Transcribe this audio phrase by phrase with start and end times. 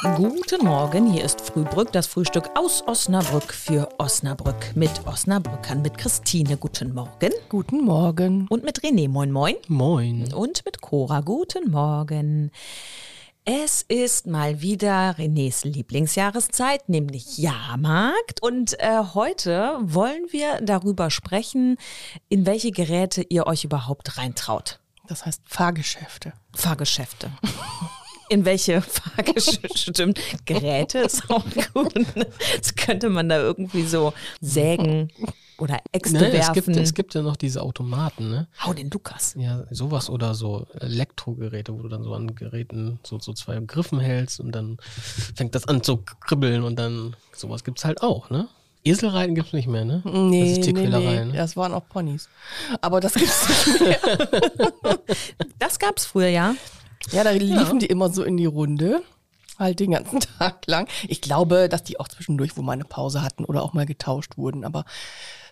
[0.00, 6.56] Guten Morgen, hier ist Frühbrück, das Frühstück aus Osnabrück für Osnabrück mit Osnabrückern, mit Christine.
[6.56, 7.32] Guten Morgen.
[7.48, 8.46] Guten Morgen.
[8.48, 9.08] Und mit René.
[9.08, 9.56] Moin, moin.
[9.66, 10.32] Moin.
[10.32, 11.20] Und mit Cora.
[11.20, 12.52] Guten Morgen.
[13.44, 18.40] Es ist mal wieder Renés Lieblingsjahreszeit, nämlich Jahrmarkt.
[18.40, 21.76] Und äh, heute wollen wir darüber sprechen,
[22.28, 24.78] in welche Geräte ihr euch überhaupt reintraut.
[25.08, 26.34] Das heißt Fahrgeschäfte.
[26.54, 27.32] Fahrgeschäfte.
[28.28, 29.68] In welche Fahrgeschäfte?
[29.78, 30.20] Stimmt.
[30.44, 31.94] Geräte ist auch gut.
[32.58, 35.10] Das könnte man da irgendwie so sägen
[35.58, 36.54] oder Äxte Ne, es, werfen.
[36.54, 38.46] gibt, es gibt ja noch diese Automaten, ne?
[38.64, 39.34] Hau den Lukas.
[39.36, 43.98] Ja, sowas oder so Elektrogeräte, wo du dann so an Geräten so, so zwei Griffen
[43.98, 44.78] hältst und dann
[45.34, 48.48] fängt das an zu kribbeln und dann sowas gibt's halt auch, ne?
[48.84, 50.00] Eselreiten gibt's nicht mehr, ne?
[50.04, 51.36] Nee, das ist nee, Tierquälerei, nee, ne?
[51.36, 52.28] das waren auch Ponys.
[52.80, 53.98] Aber das gibt's nicht mehr.
[55.58, 56.54] Das gab's früher, ja.
[57.10, 59.02] Ja, da liefen die immer so in die Runde.
[59.58, 60.88] Halt den ganzen Tag lang.
[61.08, 64.36] Ich glaube, dass die auch zwischendurch wo mal eine Pause hatten oder auch mal getauscht
[64.36, 64.64] wurden.
[64.64, 64.84] Aber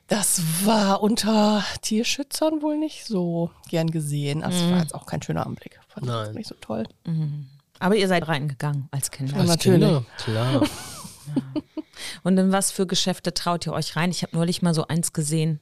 [0.06, 4.44] das war unter Tierschützern wohl nicht so gern gesehen.
[4.44, 5.80] Also es war jetzt auch kein schöner Anblick.
[5.88, 6.34] Fand ich Nein.
[6.34, 6.84] nicht so toll.
[7.80, 9.36] Aber ihr seid reingegangen als Kinder.
[9.36, 9.80] Ja, natürlich.
[9.80, 10.62] Kinder, klar.
[12.22, 14.10] Und in was für Geschäfte traut ihr euch rein?
[14.10, 15.60] Ich habe neulich mal so eins gesehen.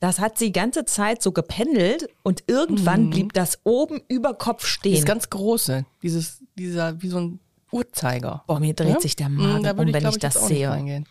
[0.00, 5.04] Das hat die ganze Zeit so gependelt und irgendwann blieb das oben über Kopf stehen.
[5.04, 8.44] ganz große, dieses, dieser, wie so ein Uhrzeiger.
[8.46, 9.00] Boah, mir dreht Ja?
[9.00, 10.68] sich der Mm, Magen da um, ich, wenn glaub ich das sehe.
[10.70, 11.06] reingehen.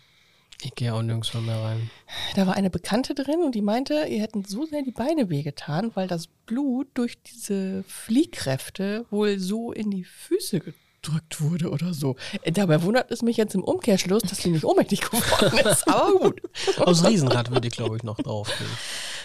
[0.64, 1.90] Ich gehe auch nirgendwo mehr rein.
[2.36, 5.90] Da war eine Bekannte drin und die meinte, ihr hätten so sehr die Beine wehgetan,
[5.96, 10.62] weil das Blut durch diese Fliehkräfte wohl so in die Füße
[11.02, 12.16] gedrückt wurde oder so.
[12.44, 15.88] Äh, Dabei wundert es mich jetzt im Umkehrschluss, dass sie nicht ohnmächtig geworden ist.
[15.88, 16.42] Aber gut.
[16.78, 18.70] Aus Riesenrad würde ich, glaube ich, noch draufgehen.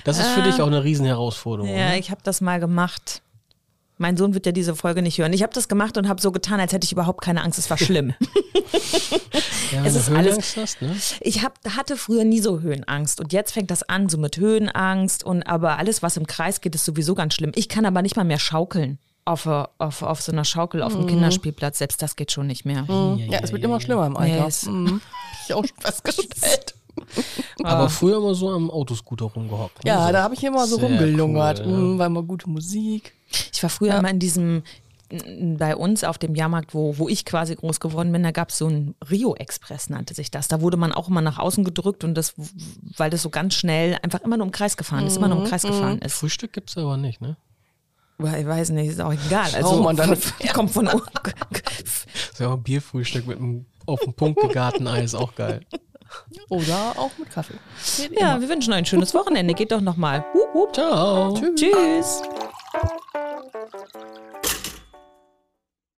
[0.04, 1.70] Das ist für dich auch eine Riesenherausforderung.
[1.70, 1.98] Ja, ne?
[1.98, 3.22] ich habe das mal gemacht.
[3.98, 5.32] Mein Sohn wird ja diese Folge nicht hören.
[5.32, 7.58] Ich habe das gemacht und habe so getan, als hätte ich überhaupt keine Angst.
[7.58, 8.12] Es war schlimm.
[9.72, 10.96] ja, es ist du alles- Höhenangst hast, ne?
[11.20, 15.24] Ich hab, hatte früher nie so Höhenangst und jetzt fängt das an, so mit Höhenangst
[15.24, 17.52] und aber alles, was im Kreis geht, ist sowieso ganz schlimm.
[17.54, 21.06] Ich kann aber nicht mal mehr schaukeln auf, auf, auf so einer Schaukel auf dem
[21.06, 21.78] Kinderspielplatz.
[21.78, 22.84] Selbst das geht schon nicht mehr.
[23.28, 24.40] Ja, es wird immer schlimmer im Alter.
[24.42, 25.00] Nee, es- Mhm.
[25.02, 26.74] Hab ich auch schon festgestellt.
[27.62, 29.84] Aber früher immer so am Autoscooter rumgehockt.
[29.84, 29.90] Ne?
[29.90, 30.12] Ja, so.
[30.12, 31.60] da habe ich immer so Sehr rumgelungert.
[31.60, 31.76] cool, ja.
[31.78, 33.12] Mhm, war immer gute Musik.
[33.52, 34.62] Ich war früher immer in diesem,
[35.58, 38.58] bei uns auf dem Jahrmarkt, wo, wo ich quasi groß geworden bin, da gab es
[38.58, 40.48] so ein Rio-Express, nannte sich das.
[40.48, 42.34] Da wurde man auch immer nach außen gedrückt und das,
[42.96, 45.44] weil das so ganz schnell einfach immer nur im Kreis gefahren ist, immer nur im
[45.44, 46.14] Kreis gefahren ist.
[46.14, 47.36] Frühstück gibt's aber nicht, ne?
[48.18, 49.46] Ich weiß nicht, ist auch egal.
[49.50, 50.16] Schau Also, mal dann-
[50.54, 55.14] kommt von Das ist ja auch ein Bierfrühstück mit einem auf den Punkt gegarten Eis,
[55.14, 55.60] auch geil.
[56.48, 57.54] Oder auch mit Kaffee.
[57.98, 58.40] Geht Ja, immer.
[58.42, 59.54] wir wünschen euch ein schönes Wochenende.
[59.54, 60.24] Geht doch nochmal.
[60.72, 61.34] Ciao.
[61.54, 62.22] Tschüss.